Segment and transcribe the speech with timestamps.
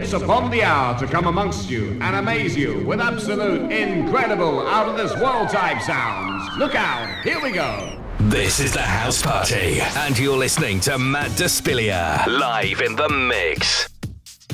[0.00, 4.88] It's upon the hour to come amongst you and amaze you with absolute, incredible, out
[4.88, 6.56] of this world type sounds.
[6.56, 8.00] Look out, here we go.
[8.20, 13.88] This is the house party, and you're listening to Matt Despilia live in the mix.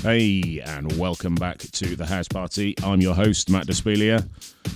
[0.00, 2.74] Hey, and welcome back to the house party.
[2.82, 4.26] I'm your host, Matt Despilia.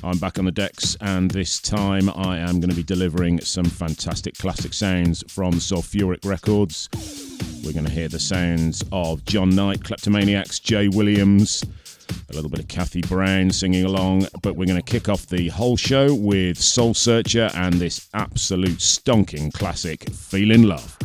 [0.04, 3.64] I'm back on the decks, and this time I am going to be delivering some
[3.64, 6.88] fantastic classic sounds from Soulfuric Records.
[7.64, 11.64] We're going to hear the sounds of John Knight, Kleptomaniacs, Jay Williams,
[12.30, 15.48] a little bit of Kathy Brown singing along, but we're going to kick off the
[15.48, 20.96] whole show with Soul Searcher and this absolute stonking classic, Feeling Love.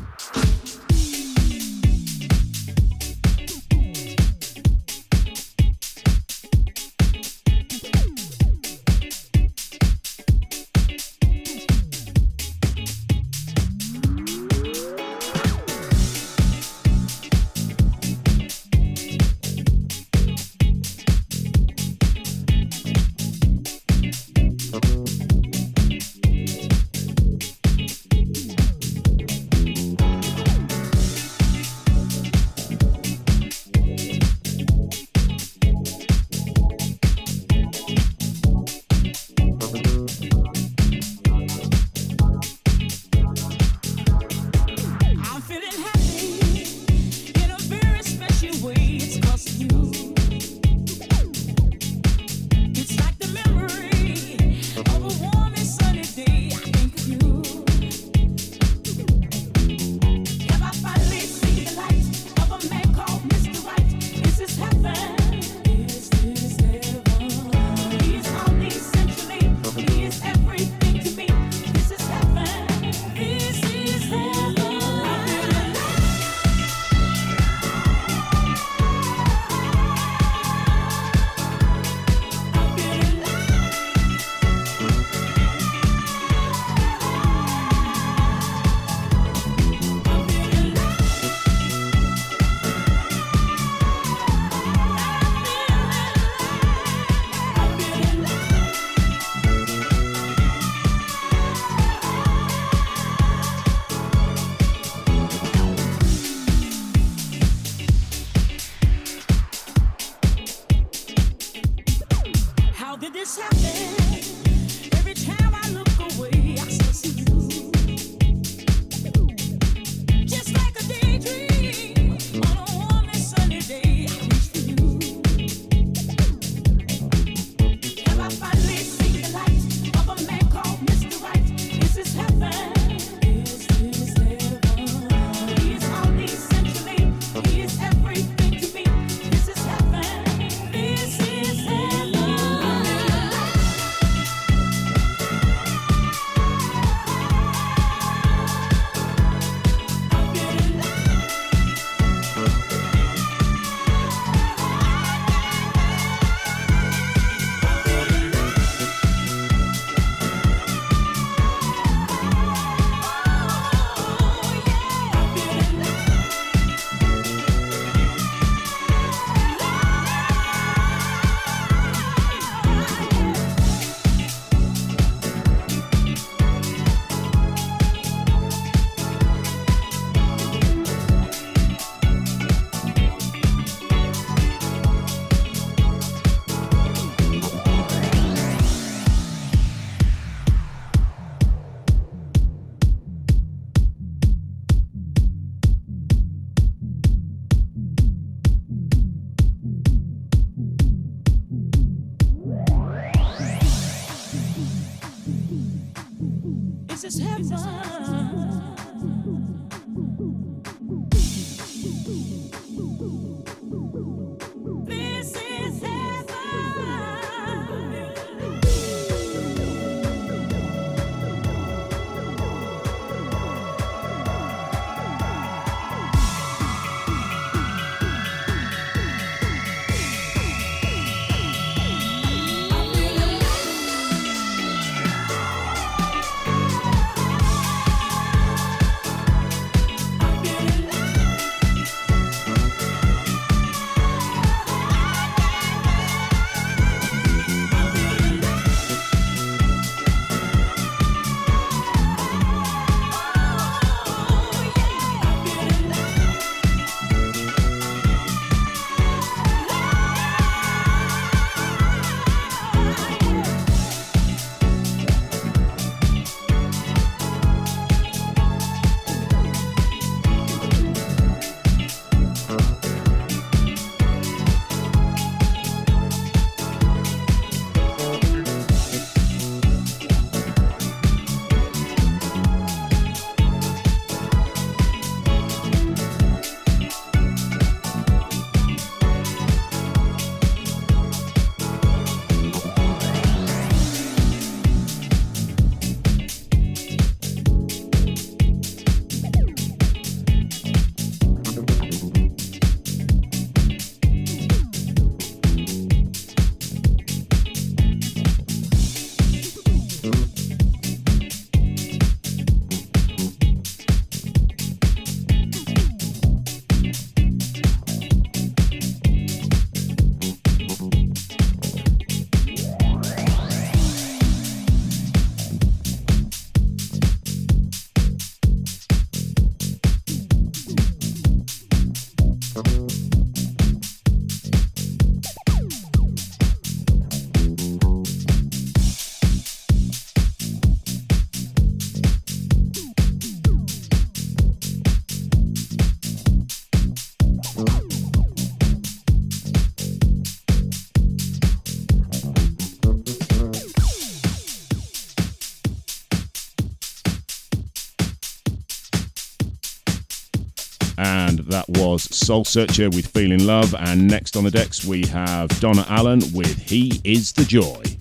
[362.24, 363.76] Soul Searcher with Feeling Love.
[363.78, 367.93] And next on the decks, we have Donna Allen with He Is the Joy.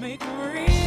[0.00, 0.85] make real.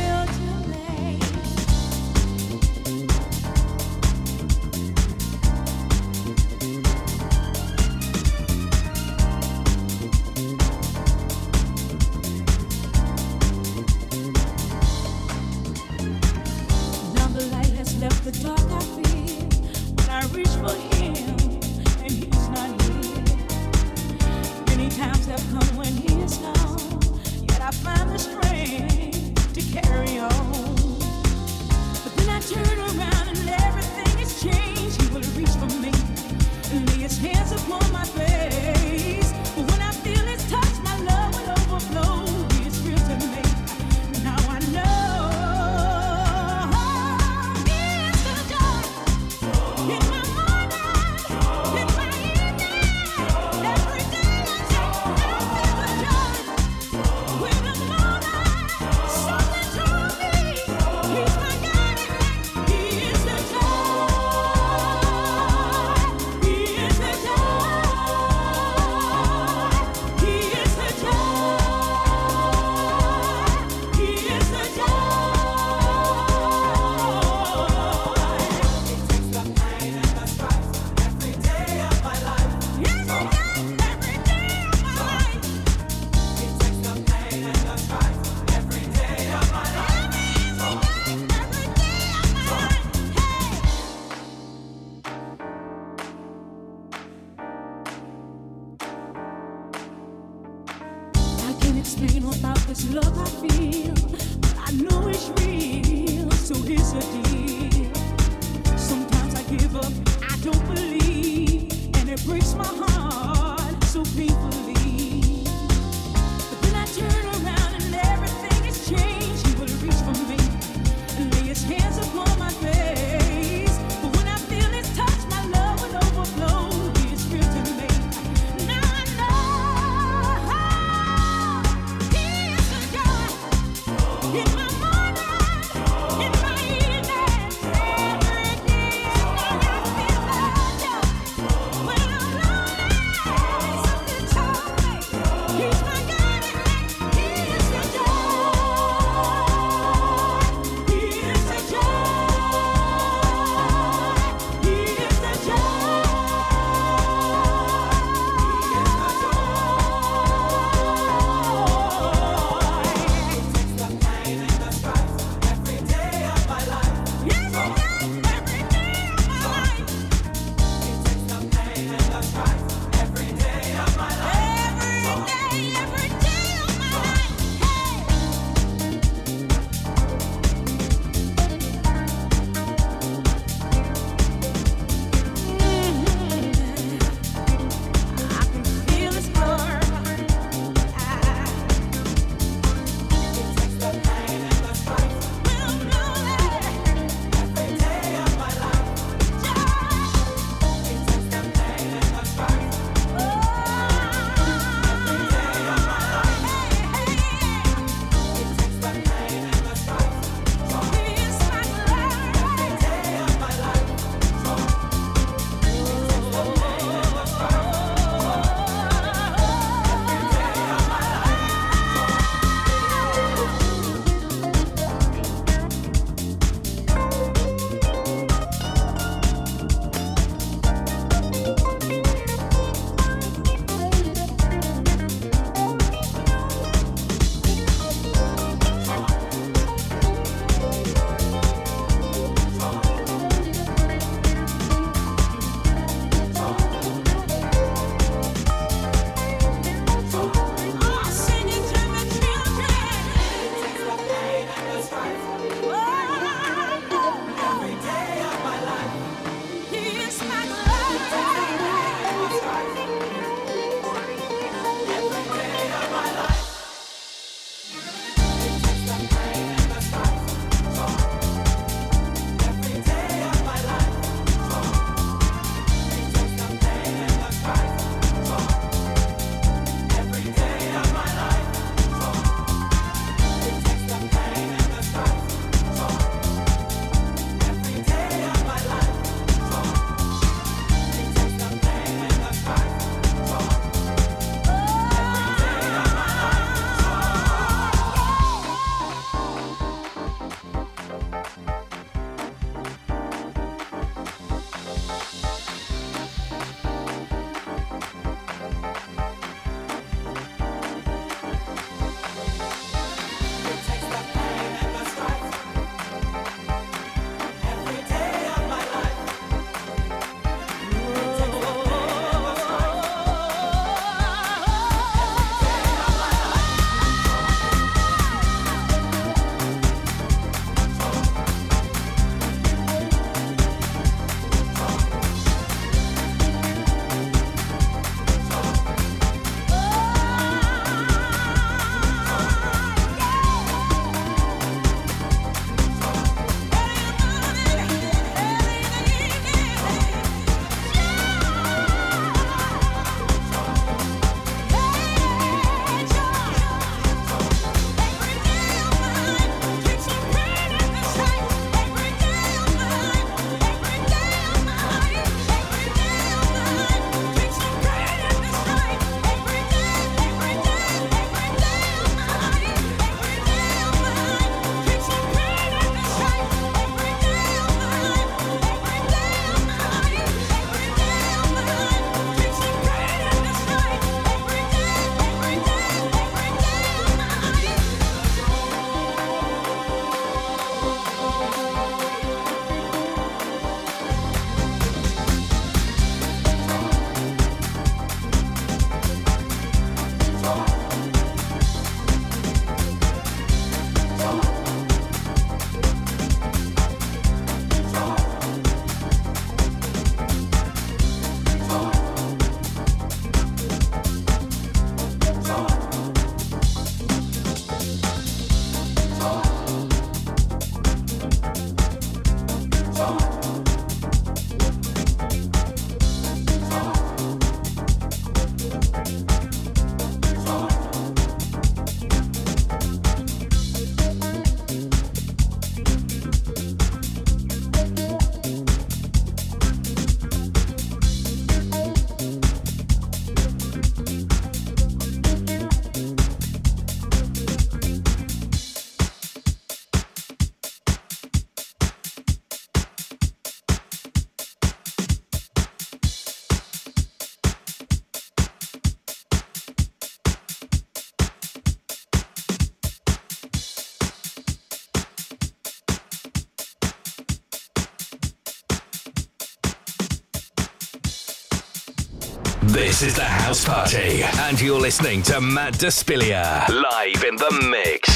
[472.52, 477.89] This is the House Party, and you're listening to Matt Despilia live in the mix.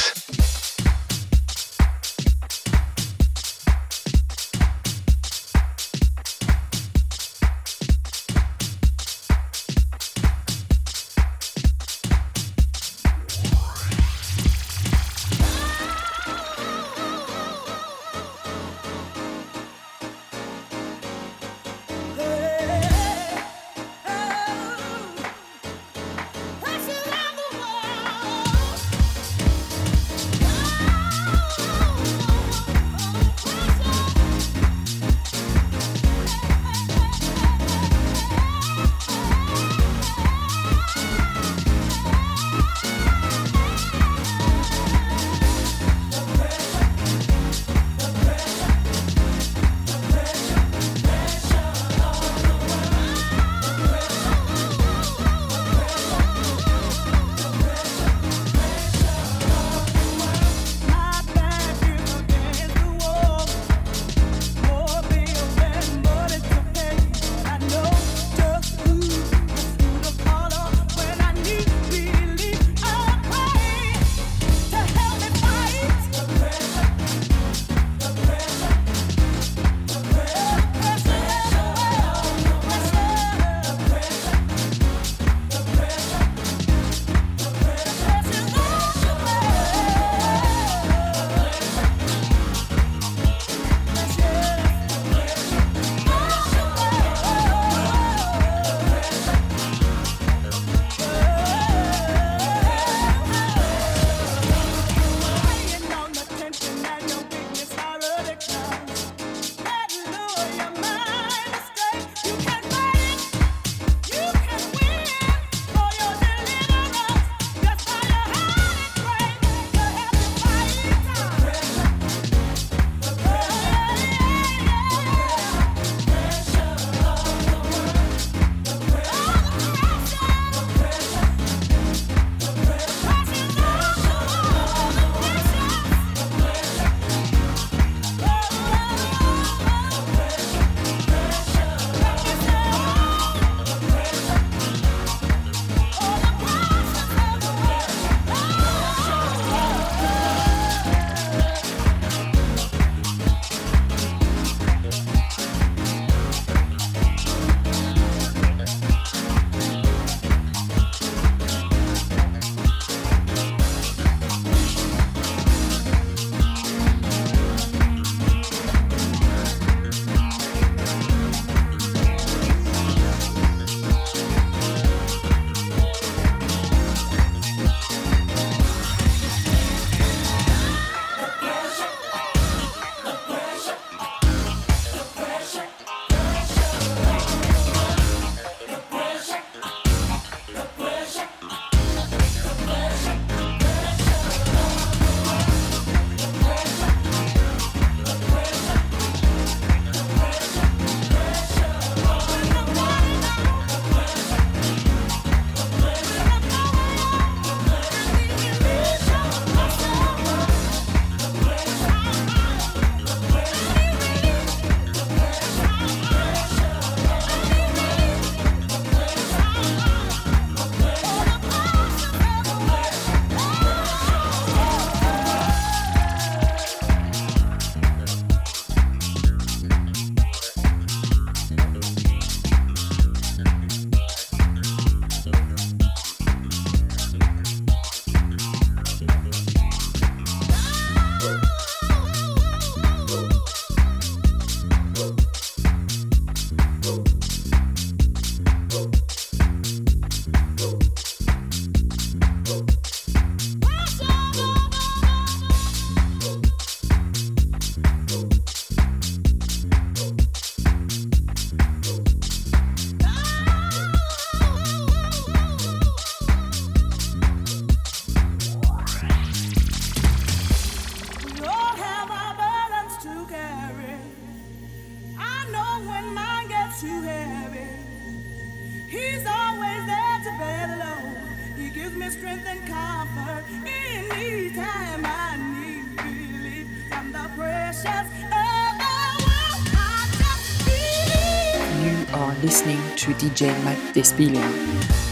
[293.33, 295.02] To DJ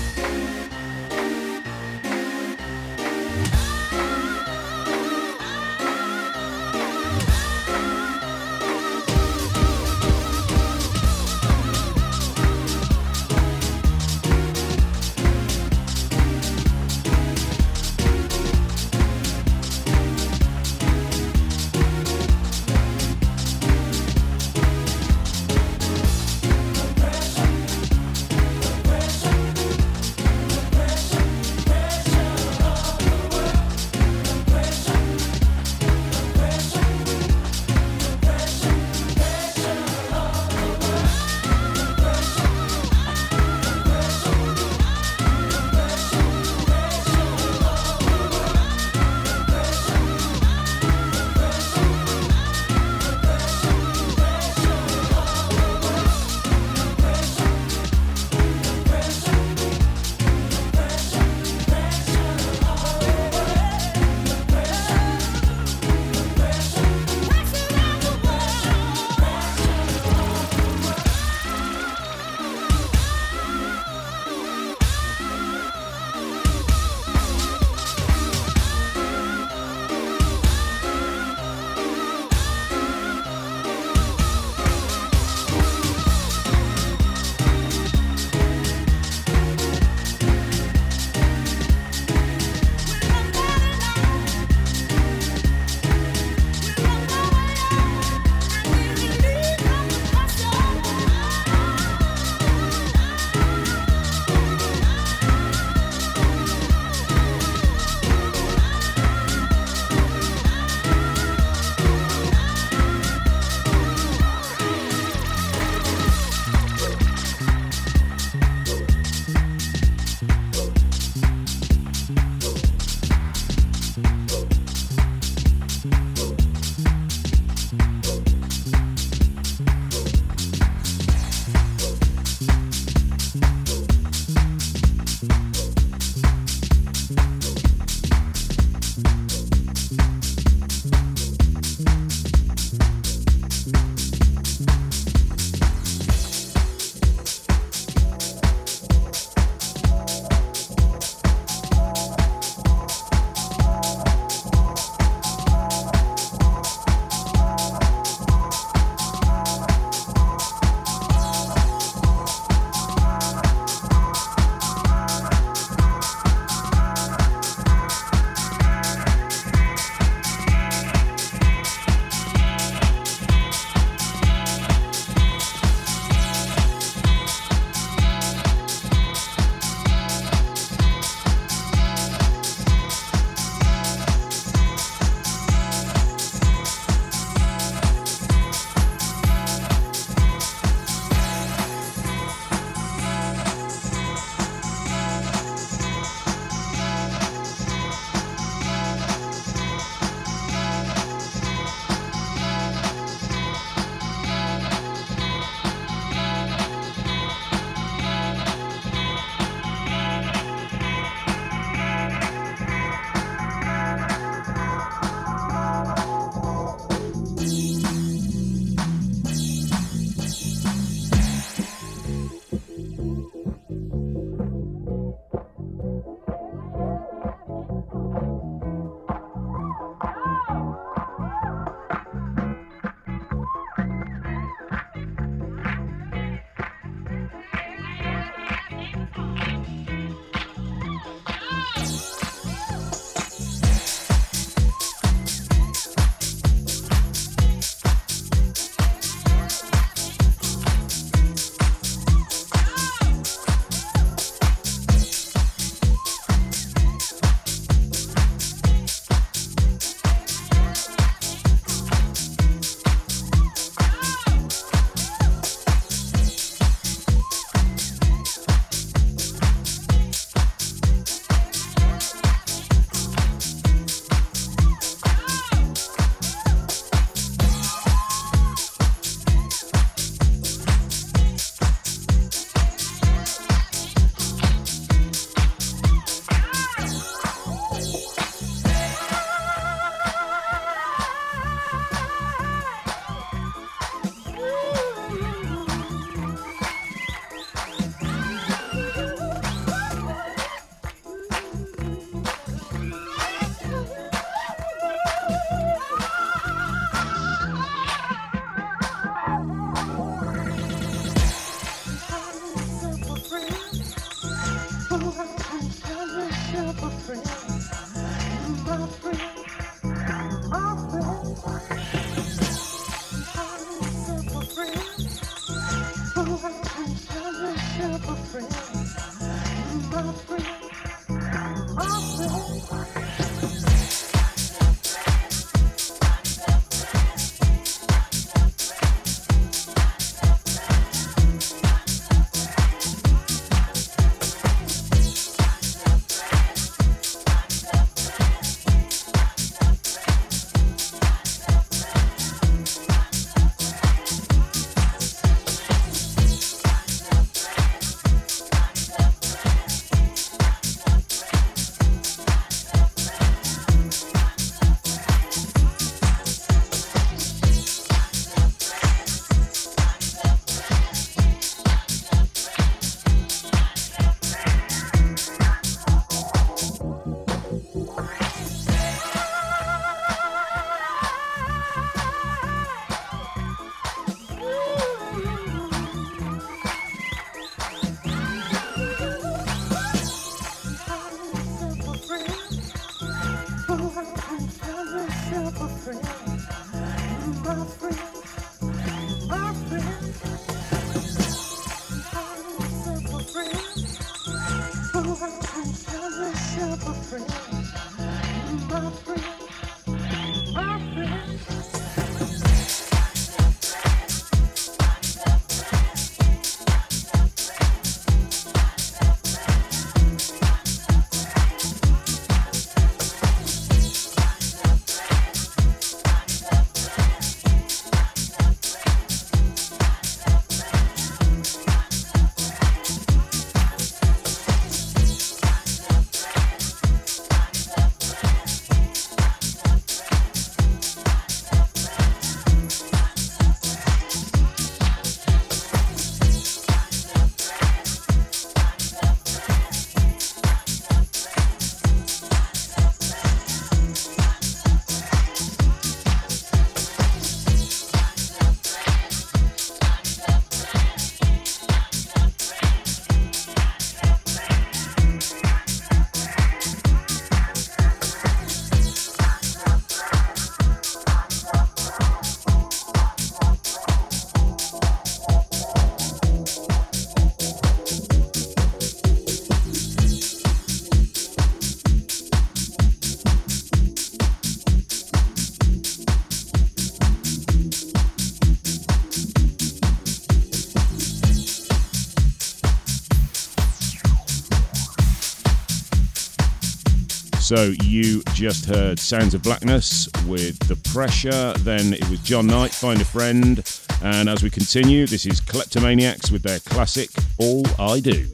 [497.53, 502.71] So you just heard Sounds of Blackness with The Pressure, then it was John Knight,
[502.71, 503.61] Find a Friend,
[504.01, 507.09] and as we continue, this is Kleptomaniacs with their classic
[507.39, 508.25] All I Do.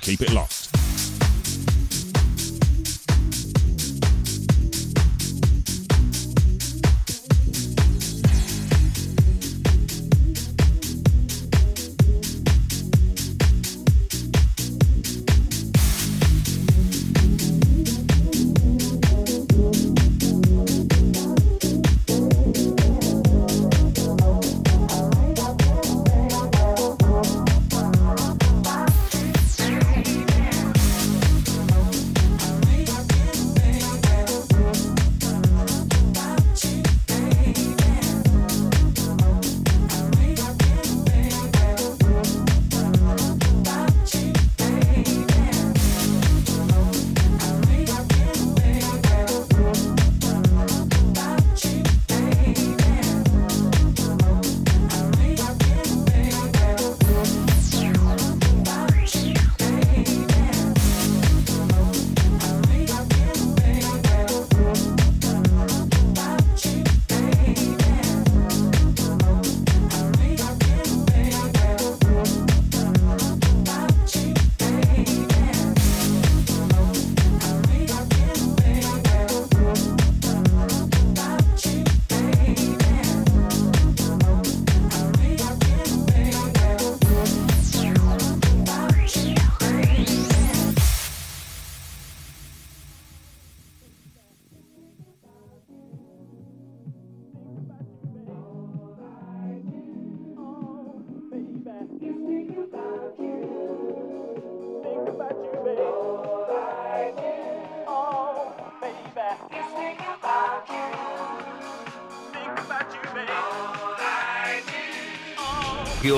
[0.00, 0.55] Keep it locked.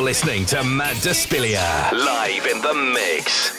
[0.09, 3.58] Listening to Matt Despilia live in the mix.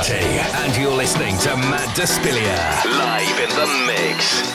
[0.00, 4.49] Party, and you're listening to Matt Despilia live in the mix.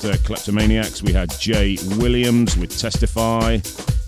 [0.00, 3.58] After uh, Kleptomaniacs, we had Jay Williams with Testify.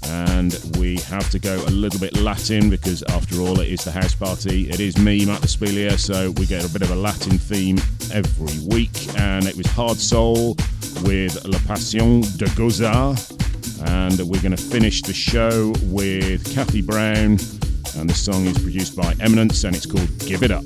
[0.05, 3.90] And we have to go a little bit Latin because, after all, it is the
[3.90, 4.70] house party.
[4.70, 7.78] It is me, Matt Despilia, so we get a bit of a Latin theme
[8.12, 9.07] every week.
[9.18, 10.57] And it was Hard Soul
[11.05, 13.14] with La Passion de Gozar.
[13.86, 17.38] And we're going to finish the show with Kathy Brown.
[17.99, 20.64] And the song is produced by Eminence and it's called Give It Up.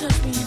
[0.00, 0.39] took me.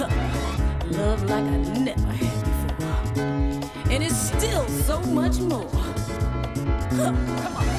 [0.00, 3.22] Love like I never had before.
[3.90, 5.68] And it's still so much more.
[6.90, 7.16] Come
[7.56, 7.71] on.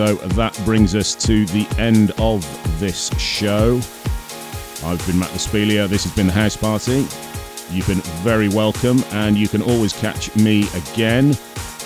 [0.00, 2.40] So that brings us to the end of
[2.80, 3.76] this show.
[4.82, 5.86] I've been Matt Despelia.
[5.88, 7.06] This has been the House Party.
[7.70, 11.36] You've been very welcome, and you can always catch me again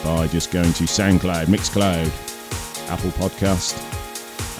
[0.05, 3.83] by just going to SoundCloud, Mixcloud, Apple Podcast,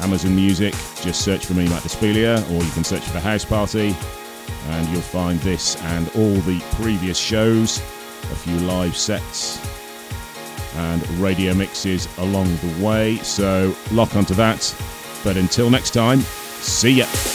[0.03, 0.75] Amazon Music.
[1.03, 3.95] Just search for me, Matt Despelia, or you can search for House Party,
[4.71, 9.64] and you'll find this and all the previous shows, a few live sets,
[10.77, 13.17] and radio mixes along the way.
[13.19, 14.75] So lock onto that.
[15.23, 17.34] But until next time, see ya.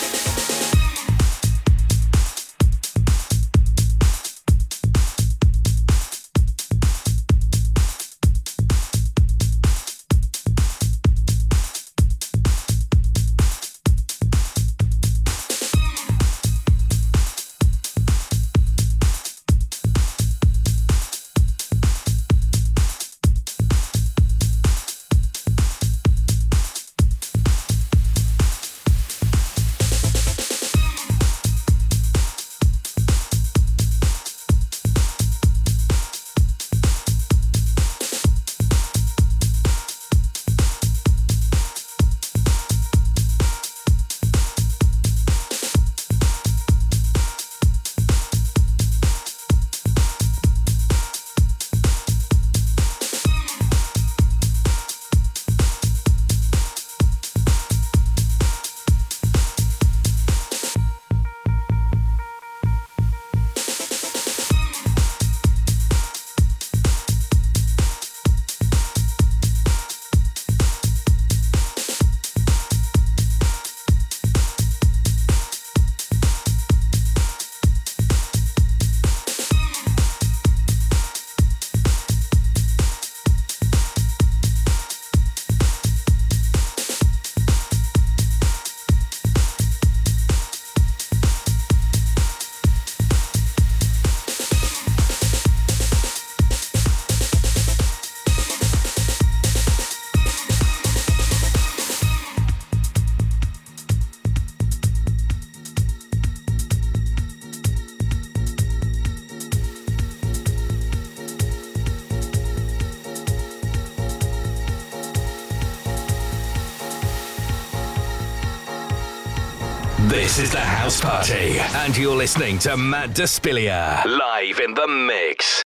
[120.40, 125.62] This is the House Party, and you're listening to Matt Despilia live in the mix.